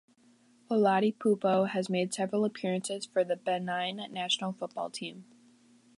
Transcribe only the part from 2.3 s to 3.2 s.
appearances